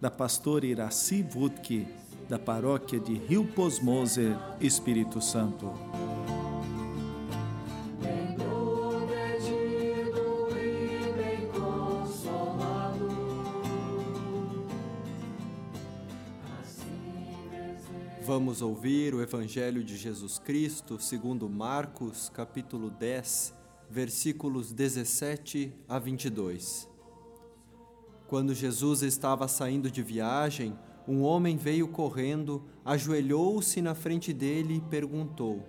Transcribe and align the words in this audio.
da 0.00 0.10
pastora 0.10 0.66
Iraci 0.66 1.26
Wutke, 1.34 1.86
da 2.28 2.38
paróquia 2.38 3.00
de 3.00 3.14
Rio 3.14 3.44
Posmoser, 3.46 4.36
Espírito 4.60 5.20
Santo. 5.20 5.72
Vamos 18.22 18.60
ouvir 18.60 19.14
o 19.14 19.22
Evangelho 19.22 19.84
de 19.84 19.96
Jesus 19.96 20.38
Cristo 20.38 20.98
segundo 21.00 21.48
Marcos, 21.48 22.28
capítulo 22.28 22.90
10, 22.90 23.54
versículos 23.88 24.72
17 24.72 25.72
a 25.88 25.98
22. 25.98 26.95
Quando 28.28 28.54
Jesus 28.54 29.02
estava 29.02 29.46
saindo 29.46 29.90
de 29.90 30.02
viagem, 30.02 30.76
um 31.06 31.22
homem 31.22 31.56
veio 31.56 31.86
correndo, 31.86 32.64
ajoelhou-se 32.84 33.80
na 33.80 33.94
frente 33.94 34.32
dele 34.32 34.76
e 34.76 34.80
perguntou: 34.80 35.64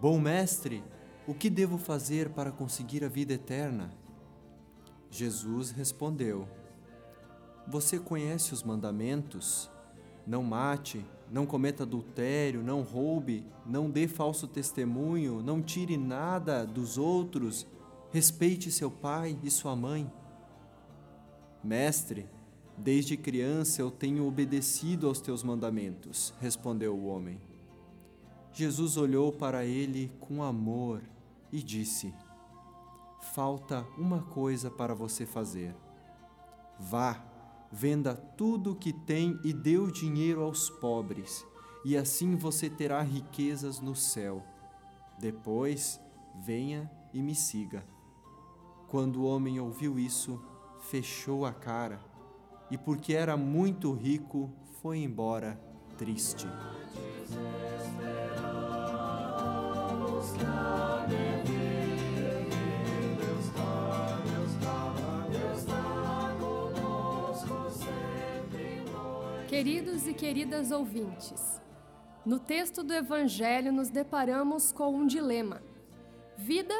Bom 0.00 0.18
mestre, 0.18 0.82
o 1.26 1.34
que 1.34 1.50
devo 1.50 1.76
fazer 1.76 2.30
para 2.30 2.50
conseguir 2.50 3.04
a 3.04 3.08
vida 3.08 3.34
eterna? 3.34 3.90
Jesus 5.10 5.70
respondeu: 5.70 6.48
Você 7.68 7.98
conhece 7.98 8.54
os 8.54 8.62
mandamentos? 8.62 9.70
Não 10.26 10.42
mate, 10.42 11.04
não 11.30 11.44
cometa 11.44 11.82
adultério, 11.82 12.62
não 12.62 12.82
roube, 12.82 13.46
não 13.66 13.90
dê 13.90 14.08
falso 14.08 14.46
testemunho, 14.46 15.42
não 15.42 15.60
tire 15.60 15.96
nada 15.96 16.64
dos 16.64 16.96
outros, 16.96 17.66
respeite 18.10 18.70
seu 18.70 18.90
pai 18.90 19.38
e 19.42 19.50
sua 19.50 19.76
mãe. 19.76 20.10
Mestre, 21.62 22.26
desde 22.76 23.16
criança 23.16 23.82
eu 23.82 23.90
tenho 23.90 24.26
obedecido 24.26 25.06
aos 25.06 25.20
teus 25.20 25.42
mandamentos, 25.42 26.32
respondeu 26.40 26.96
o 26.96 27.06
homem. 27.06 27.38
Jesus 28.52 28.96
olhou 28.96 29.30
para 29.30 29.64
ele 29.64 30.10
com 30.18 30.42
amor 30.42 31.02
e 31.52 31.62
disse: 31.62 32.14
Falta 33.34 33.86
uma 33.98 34.22
coisa 34.22 34.70
para 34.70 34.94
você 34.94 35.26
fazer. 35.26 35.74
Vá, 36.78 37.22
venda 37.70 38.14
tudo 38.14 38.72
o 38.72 38.76
que 38.76 38.92
tem 38.92 39.38
e 39.44 39.52
dê 39.52 39.76
o 39.76 39.90
dinheiro 39.90 40.42
aos 40.42 40.70
pobres, 40.70 41.46
e 41.84 41.96
assim 41.96 42.34
você 42.34 42.70
terá 42.70 43.02
riquezas 43.02 43.80
no 43.80 43.94
céu. 43.94 44.42
Depois, 45.18 46.00
venha 46.42 46.90
e 47.12 47.20
me 47.20 47.34
siga. 47.34 47.84
Quando 48.88 49.20
o 49.20 49.24
homem 49.24 49.60
ouviu 49.60 49.98
isso, 49.98 50.42
fechou 50.80 51.44
a 51.44 51.52
cara 51.52 52.00
e, 52.70 52.78
porque 52.78 53.12
era 53.14 53.36
muito 53.36 53.92
rico, 53.92 54.50
foi 54.80 54.98
embora 54.98 55.60
triste. 55.98 56.46
Queridos 69.48 70.06
e 70.06 70.14
queridas 70.14 70.70
ouvintes, 70.70 71.60
no 72.24 72.38
texto 72.38 72.82
do 72.82 72.94
Evangelho 72.94 73.72
nos 73.72 73.90
deparamos 73.90 74.72
com 74.72 74.94
um 74.94 75.06
dilema: 75.06 75.60
vida 76.36 76.74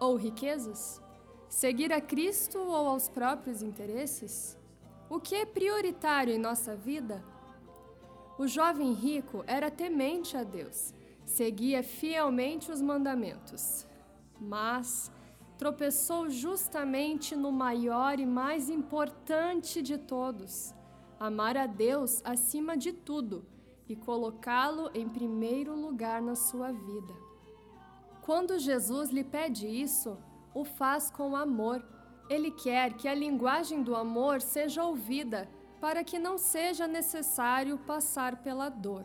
ou 0.00 0.16
riquezas? 0.16 1.05
Seguir 1.48 1.92
a 1.92 2.00
Cristo 2.00 2.58
ou 2.58 2.88
aos 2.88 3.08
próprios 3.08 3.62
interesses? 3.62 4.58
O 5.08 5.20
que 5.20 5.36
é 5.36 5.46
prioritário 5.46 6.34
em 6.34 6.38
nossa 6.38 6.74
vida? 6.74 7.24
O 8.36 8.46
jovem 8.48 8.92
rico 8.92 9.44
era 9.46 9.70
temente 9.70 10.36
a 10.36 10.42
Deus, 10.42 10.92
seguia 11.24 11.82
fielmente 11.82 12.70
os 12.70 12.82
mandamentos, 12.82 13.86
mas 14.38 15.10
tropeçou 15.56 16.28
justamente 16.28 17.34
no 17.34 17.50
maior 17.50 18.18
e 18.18 18.26
mais 18.26 18.68
importante 18.68 19.80
de 19.80 19.96
todos: 19.96 20.74
amar 21.18 21.56
a 21.56 21.66
Deus 21.66 22.20
acima 22.24 22.76
de 22.76 22.92
tudo 22.92 23.46
e 23.88 23.94
colocá-lo 23.94 24.90
em 24.92 25.08
primeiro 25.08 25.74
lugar 25.74 26.20
na 26.20 26.34
sua 26.34 26.72
vida. 26.72 27.14
Quando 28.20 28.58
Jesus 28.58 29.10
lhe 29.10 29.22
pede 29.22 29.68
isso, 29.68 30.18
o 30.56 30.64
faz 30.64 31.10
com 31.10 31.36
amor. 31.36 31.84
Ele 32.30 32.50
quer 32.50 32.94
que 32.94 33.06
a 33.06 33.14
linguagem 33.14 33.82
do 33.82 33.94
amor 33.94 34.40
seja 34.40 34.82
ouvida 34.82 35.46
para 35.82 36.02
que 36.02 36.18
não 36.18 36.38
seja 36.38 36.86
necessário 36.86 37.76
passar 37.76 38.36
pela 38.42 38.70
dor. 38.70 39.04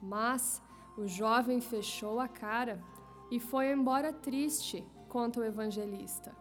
Mas 0.00 0.62
o 0.96 1.04
jovem 1.08 1.60
fechou 1.60 2.20
a 2.20 2.28
cara 2.28 2.80
e 3.28 3.40
foi 3.40 3.72
embora 3.72 4.12
triste, 4.12 4.86
conta 5.08 5.40
o 5.40 5.44
evangelista. 5.44 6.32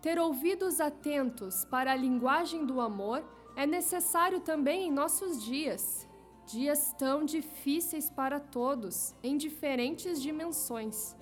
Ter 0.00 0.18
ouvidos 0.18 0.80
atentos 0.80 1.66
para 1.66 1.92
a 1.92 1.96
linguagem 1.96 2.64
do 2.64 2.80
amor 2.80 3.22
é 3.54 3.66
necessário 3.66 4.40
também 4.40 4.88
em 4.88 4.90
nossos 4.90 5.44
dias, 5.44 6.08
dias 6.46 6.94
tão 6.94 7.26
difíceis 7.26 8.08
para 8.08 8.40
todos, 8.40 9.14
em 9.22 9.36
diferentes 9.36 10.22
dimensões 10.22 11.14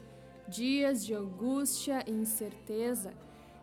dias 0.48 1.04
de 1.04 1.12
angústia 1.14 2.02
e 2.06 2.10
incerteza, 2.10 3.12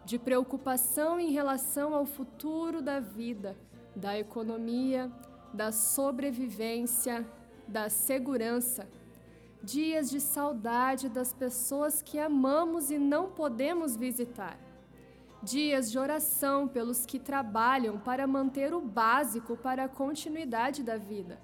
de 0.05 0.19
preocupação 0.19 1.19
em 1.19 1.31
relação 1.31 1.95
ao 1.95 2.05
futuro 2.05 2.79
da 2.79 2.99
vida, 2.99 3.57
da 3.95 4.17
economia, 4.17 5.11
da 5.51 5.71
sobrevivência, 5.71 7.25
da 7.67 7.89
segurança. 7.89 8.87
Dias 9.63 10.11
de 10.11 10.21
saudade 10.21 11.09
das 11.09 11.33
pessoas 11.33 12.03
que 12.03 12.19
amamos 12.19 12.91
e 12.91 12.99
não 12.99 13.31
podemos 13.31 13.95
visitar. 13.95 14.59
Dias 15.41 15.89
de 15.91 15.97
oração 15.97 16.67
pelos 16.67 17.03
que 17.03 17.17
trabalham 17.17 17.97
para 17.97 18.27
manter 18.27 18.75
o 18.75 18.81
básico 18.81 19.57
para 19.57 19.85
a 19.85 19.89
continuidade 19.89 20.83
da 20.83 20.97
vida 20.97 21.39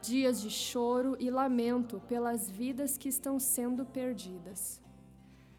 dias 0.00 0.40
de 0.40 0.50
choro 0.50 1.16
e 1.20 1.30
lamento 1.30 2.00
pelas 2.08 2.50
vidas 2.50 2.96
que 2.96 3.08
estão 3.08 3.38
sendo 3.38 3.84
perdidas. 3.84 4.80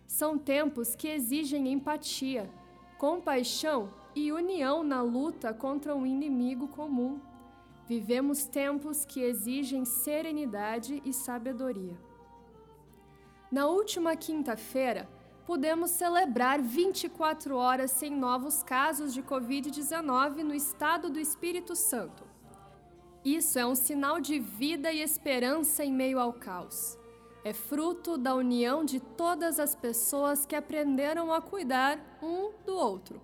São 0.08 0.38
tempos 0.38 0.96
que 0.96 1.08
exigem 1.08 1.72
empatia, 1.72 2.50
compaixão 2.98 3.94
e 4.16 4.32
união 4.32 4.84
na 4.84 5.02
luta 5.02 5.54
contra 5.54 5.96
um 5.96 6.06
inimigo 6.06 6.68
comum. 6.68 7.20
Vivemos 7.88 8.46
tempos 8.46 9.06
que 9.06 9.22
exigem 9.22 9.86
serenidade 9.86 11.02
e 11.06 11.14
sabedoria. 11.14 11.98
Na 13.52 13.68
última 13.68 14.16
quinta-feira, 14.16 15.10
pudemos 15.46 15.92
celebrar 15.92 16.62
24 16.62 17.56
horas 17.56 17.92
sem 17.92 18.12
novos 18.12 18.64
casos 18.64 19.14
de 19.14 19.22
Covid-19 19.22 20.44
no 20.44 20.54
estado 20.54 21.10
do 21.10 21.20
Espírito 21.20 21.76
Santo. 21.76 22.31
Isso 23.24 23.60
é 23.60 23.66
um 23.66 23.76
sinal 23.76 24.20
de 24.20 24.40
vida 24.40 24.92
e 24.92 25.02
esperança 25.02 25.86
em 25.86 25.94
meio 25.94 26.20
ao 26.20 26.34
caos. 26.34 26.98
É 27.44 27.54
fruto 27.54 28.18
da 28.18 28.34
união 28.34 28.84
de 28.84 29.00
todas 29.00 29.60
as 29.60 29.76
pessoas 29.76 30.46
que 30.46 30.56
aprenderam 30.56 31.32
a 31.32 31.42
cuidar 31.42 32.00
um 32.22 32.52
do 32.66 32.76
outro. 32.76 33.22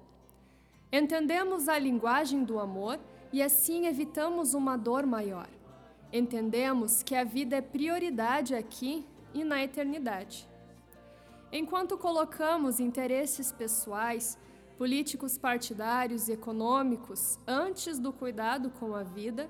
Entendemos 0.92 1.68
a 1.68 1.78
linguagem 1.78 2.44
do 2.44 2.60
amor 2.60 3.00
e 3.34 3.42
assim 3.42 3.88
evitamos 3.88 4.54
uma 4.54 4.78
dor 4.78 5.06
maior. 5.06 5.50
Entendemos 6.14 7.04
que 7.04 7.16
a 7.16 7.24
vida 7.24 7.58
é 7.58 7.62
prioridade 7.62 8.56
aqui 8.56 9.06
e 9.34 9.44
na 9.44 9.64
eternidade. 9.64 10.48
Enquanto 11.52 11.98
colocamos 11.98 12.80
interesses 12.80 13.52
pessoais, 13.52 14.38
políticos 14.78 15.38
partidários 15.38 16.28
e 16.28 16.34
econômicos 16.34 17.40
antes 17.48 18.00
do 18.00 18.14
cuidado 18.14 18.70
com 18.70 18.96
a 18.96 19.04
vida, 19.04 19.50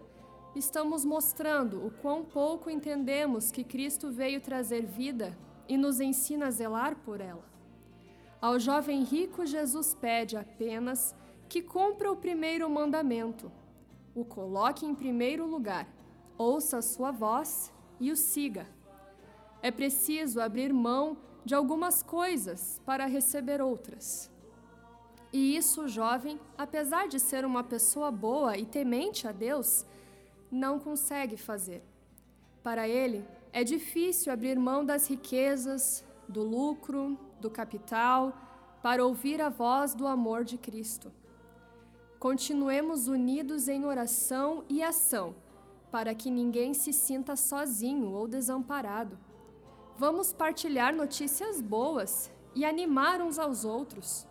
estamos 0.57 1.05
mostrando 1.05 1.85
o 1.85 1.91
quão 1.91 2.23
pouco 2.23 2.69
entendemos 2.69 3.51
que 3.51 3.63
Cristo 3.63 4.11
veio 4.11 4.41
trazer 4.41 4.85
vida 4.85 5.37
e 5.67 5.77
nos 5.77 5.99
ensina 5.99 6.47
a 6.47 6.51
zelar 6.51 6.95
por 6.97 7.21
ela. 7.21 7.45
Ao 8.41 8.59
jovem 8.59 9.03
rico, 9.03 9.45
Jesus 9.45 9.93
pede 9.93 10.37
apenas 10.37 11.15
que 11.49 11.61
cumpra 11.61 12.11
o 12.11 12.15
primeiro 12.15 12.69
mandamento: 12.69 13.51
o 14.15 14.25
coloque 14.25 14.85
em 14.85 14.93
primeiro 14.93 15.45
lugar, 15.45 15.87
ouça 16.37 16.77
a 16.77 16.81
sua 16.81 17.11
voz 17.11 17.71
e 17.99 18.11
o 18.11 18.15
siga. 18.15 18.67
É 19.61 19.71
preciso 19.71 20.39
abrir 20.39 20.71
mão 20.71 21.17
de 21.43 21.55
algumas 21.55 22.03
coisas 22.03 22.81
para 22.85 23.05
receber 23.05 23.61
outras. 23.61 24.31
E 25.31 25.55
isso 25.55 25.87
jovem, 25.87 26.39
apesar 26.57 27.07
de 27.07 27.19
ser 27.19 27.43
uma 27.45 27.63
pessoa 27.63 28.11
boa 28.11 28.57
e 28.57 28.65
temente 28.65 29.27
a 29.27 29.31
Deus, 29.31 29.85
não 30.51 30.79
consegue 30.79 31.37
fazer. 31.37 31.83
Para 32.63 32.87
ele, 32.87 33.25
é 33.53 33.63
difícil 33.63 34.31
abrir 34.31 34.57
mão 34.57 34.85
das 34.85 35.07
riquezas, 35.07 36.05
do 36.27 36.43
lucro, 36.43 37.17
do 37.39 37.49
capital, 37.49 38.35
para 38.81 39.05
ouvir 39.05 39.41
a 39.41 39.49
voz 39.49 39.93
do 39.93 40.05
amor 40.05 40.43
de 40.43 40.57
Cristo. 40.57 41.11
Continuemos 42.19 43.07
unidos 43.07 43.67
em 43.67 43.85
oração 43.85 44.63
e 44.67 44.81
ação, 44.81 45.35
para 45.91 46.13
que 46.15 46.29
ninguém 46.29 46.73
se 46.73 46.91
sinta 46.91 47.35
sozinho 47.35 48.11
ou 48.11 48.27
desamparado. 48.27 49.17
Vamos 49.97 50.33
partilhar 50.33 50.95
notícias 50.95 51.61
boas 51.61 52.31
e 52.53 52.65
animar 52.65 53.21
uns 53.21 53.39
aos 53.39 53.63
outros. 53.63 54.27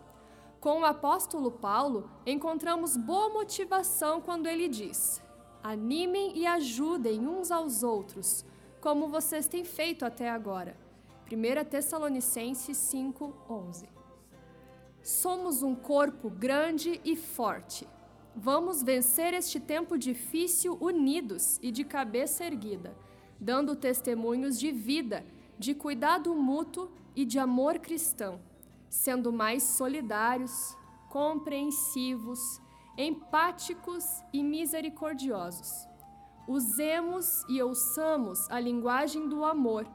Com 0.59 0.81
o 0.81 0.85
apóstolo 0.85 1.51
Paulo, 1.51 2.09
encontramos 2.25 2.97
boa 2.97 3.29
motivação 3.29 4.19
quando 4.21 4.47
ele 4.47 4.67
diz: 4.67 5.21
Animem 5.69 6.31
e 6.33 6.47
ajudem 6.47 7.27
uns 7.27 7.51
aos 7.51 7.83
outros, 7.83 8.45
como 8.79 9.09
vocês 9.09 9.49
têm 9.49 9.65
feito 9.65 10.05
até 10.05 10.29
agora. 10.29 10.77
1 11.29 11.65
Tessalonicenses 11.65 12.77
5:11. 12.77 13.89
Somos 15.03 15.63
um 15.63 15.75
corpo 15.75 16.29
grande 16.29 17.01
e 17.03 17.17
forte. 17.17 17.85
Vamos 18.33 18.81
vencer 18.81 19.33
este 19.33 19.59
tempo 19.59 19.97
difícil 19.97 20.77
unidos 20.79 21.59
e 21.61 21.69
de 21.69 21.83
cabeça 21.83 22.45
erguida, 22.45 22.95
dando 23.37 23.75
testemunhos 23.75 24.57
de 24.57 24.71
vida, 24.71 25.25
de 25.59 25.75
cuidado 25.75 26.33
mútuo 26.33 26.89
e 27.13 27.25
de 27.25 27.39
amor 27.39 27.79
cristão, 27.79 28.39
sendo 28.87 29.33
mais 29.33 29.63
solidários, 29.63 30.77
compreensivos, 31.09 32.61
empáticos 32.97 34.23
e 34.33 34.43
misericordiosos. 34.43 35.87
Usemos 36.47 37.43
e 37.47 37.61
ouçamos 37.61 38.49
a 38.49 38.59
linguagem 38.59 39.29
do 39.29 39.43
amor 39.45 39.87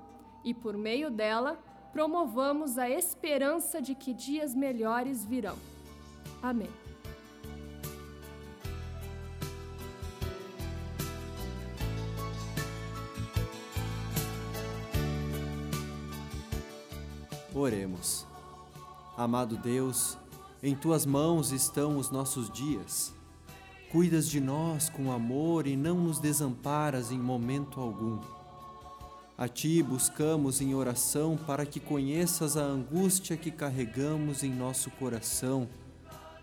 e, 0.44 0.54
por 0.54 0.76
meio 0.76 1.10
dela, 1.10 1.58
promovamos 1.92 2.78
a 2.78 2.88
esperança 2.88 3.82
de 3.82 3.94
que 3.94 4.14
dias 4.14 4.54
melhores 4.54 5.24
virão. 5.24 5.56
Amém. 6.42 6.70
Oremos. 17.54 18.26
Amado 19.16 19.56
Deus, 19.58 20.18
em 20.62 20.76
tuas 20.76 21.04
mãos 21.04 21.50
estão 21.50 21.96
os 21.96 22.10
nossos 22.10 22.48
dias. 22.48 23.12
Cuidas 23.90 24.28
de 24.28 24.40
nós 24.40 24.88
com 24.88 25.10
amor 25.10 25.66
e 25.66 25.76
não 25.76 25.96
nos 25.96 26.20
desamparas 26.20 27.10
em 27.10 27.18
momento 27.18 27.80
algum. 27.80 28.20
A 29.36 29.48
Ti 29.48 29.82
buscamos 29.82 30.60
em 30.60 30.72
oração 30.72 31.36
para 31.36 31.66
que 31.66 31.80
conheças 31.80 32.56
a 32.56 32.62
angústia 32.62 33.36
que 33.36 33.50
carregamos 33.50 34.44
em 34.44 34.54
nosso 34.54 34.88
coração, 34.92 35.68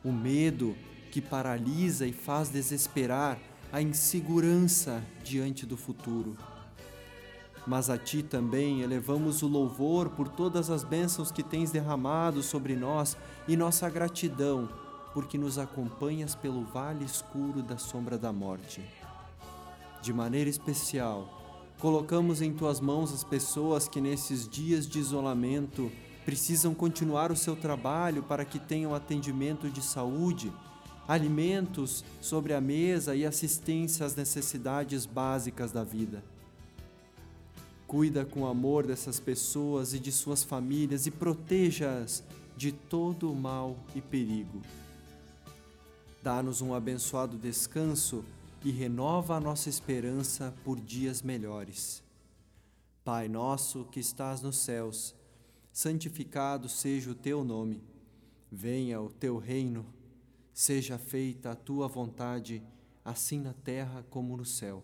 o 0.04 0.12
medo 0.12 0.76
que 1.12 1.22
paralisa 1.22 2.06
e 2.06 2.12
faz 2.12 2.50
desesperar, 2.50 3.40
a 3.72 3.82
insegurança 3.82 5.02
diante 5.24 5.66
do 5.66 5.78
futuro. 5.78 6.36
Mas 7.68 7.90
a 7.90 7.98
Ti 7.98 8.24
também 8.24 8.82
elevamos 8.82 9.42
o 9.42 9.48
louvor 9.48 10.10
por 10.10 10.28
todas 10.28 10.70
as 10.70 10.84
bênçãos 10.84 11.32
que 11.32 11.44
tens 11.44 11.72
derramado 11.72 12.42
sobre 12.42 12.76
nós 12.76 13.18
e 13.48 13.56
nossa 13.56 13.90
gratidão, 13.90 14.70
porque 15.14 15.38
nos 15.38 15.58
acompanhas 15.58 16.36
pelo 16.36 16.64
vale 16.64 17.06
escuro 17.06 17.62
da 17.62 17.78
sombra 17.78 18.18
da 18.18 18.32
morte. 18.32 18.82
De 20.02 20.14
maneira 20.14 20.50
especial, 20.50 21.40
Colocamos 21.80 22.42
em 22.42 22.52
tuas 22.52 22.82
mãos 22.82 23.14
as 23.14 23.24
pessoas 23.24 23.88
que 23.88 24.02
nesses 24.02 24.46
dias 24.50 24.86
de 24.86 25.00
isolamento 25.00 25.90
precisam 26.26 26.74
continuar 26.74 27.32
o 27.32 27.38
seu 27.38 27.56
trabalho 27.56 28.22
para 28.22 28.44
que 28.44 28.60
tenham 28.60 28.94
atendimento 28.94 29.70
de 29.70 29.82
saúde, 29.82 30.52
alimentos 31.08 32.04
sobre 32.20 32.54
a 32.54 32.60
mesa 32.60 33.16
e 33.16 33.26
assistência 33.26 34.06
às 34.06 34.14
necessidades 34.14 35.06
básicas 35.06 35.72
da 35.72 35.82
vida. 35.82 36.22
Cuida 37.90 38.24
com 38.24 38.46
amor 38.46 38.86
dessas 38.86 39.20
pessoas 39.20 39.96
e 39.96 40.00
de 40.00 40.12
suas 40.12 40.44
famílias 40.44 41.08
e 41.08 41.12
proteja-as 41.12 42.24
de 42.56 42.72
todo 42.72 43.32
o 43.32 43.36
mal 43.36 43.76
e 43.96 44.00
perigo. 44.00 44.62
Dá-nos 46.22 46.62
um 46.62 46.76
abençoado 46.76 47.36
descanso 47.36 48.24
e 48.64 48.70
renova 48.70 49.38
a 49.38 49.40
nossa 49.40 49.70
esperança 49.70 50.54
por 50.64 50.80
dias 50.80 51.24
melhores. 51.24 52.04
Pai 53.04 53.28
nosso 53.28 53.86
que 53.86 54.00
estás 54.00 54.40
nos 54.40 54.60
céus, 54.60 55.16
santificado 55.74 56.70
seja 56.70 57.10
o 57.10 57.16
teu 57.16 57.44
nome. 57.44 57.82
Venha 58.52 59.02
o 59.02 59.10
teu 59.10 59.40
reino, 59.40 59.84
seja 60.54 61.00
feita 61.00 61.54
a 61.54 61.56
tua 61.56 61.88
vontade, 61.88 62.62
assim 63.04 63.40
na 63.40 63.54
terra 63.54 64.06
como 64.12 64.38
no 64.38 64.46
céu. 64.46 64.84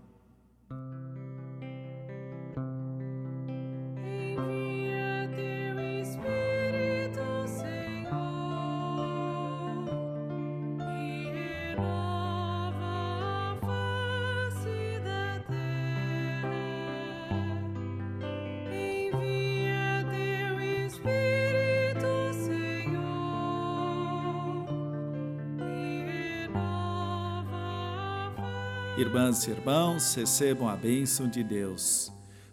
Irmãs 29.01 29.47
e 29.47 29.49
irmãos, 29.49 30.13
recebam 30.13 30.69
a 30.69 30.75
bênção 30.75 31.27
de 31.27 31.43
Deus. 31.43 32.11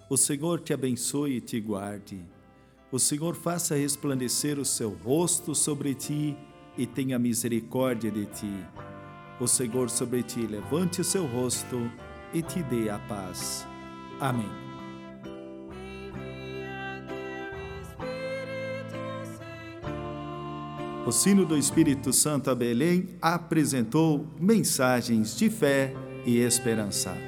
O 0.08 0.16
Senhor 0.16 0.60
te 0.60 0.72
abençoe 0.72 1.36
e 1.36 1.40
te 1.42 1.60
guarde. 1.60 2.24
O 2.90 2.98
Senhor 2.98 3.34
faça 3.34 3.76
resplandecer 3.76 4.58
o 4.58 4.64
seu 4.64 4.88
rosto 5.04 5.54
sobre 5.54 5.94
ti 5.94 6.34
e 6.74 6.86
tenha 6.86 7.18
misericórdia 7.18 8.10
de 8.10 8.24
ti. 8.24 8.66
O 9.38 9.46
Senhor 9.46 9.90
sobre 9.90 10.22
ti 10.22 10.40
levante 10.46 11.02
o 11.02 11.04
seu 11.04 11.26
rosto 11.26 11.76
e 12.32 12.40
te 12.40 12.62
dê 12.62 12.88
a 12.88 12.98
paz. 12.98 13.66
Amém. 14.18 14.48
O 21.06 21.12
sino 21.12 21.44
do 21.44 21.58
Espírito 21.58 22.10
Santo 22.10 22.50
a 22.50 22.54
Belém 22.54 23.06
apresentou 23.20 24.26
mensagens 24.40 25.36
de 25.36 25.50
fé 25.50 25.94
e 26.28 26.40
esperança. 26.42 27.27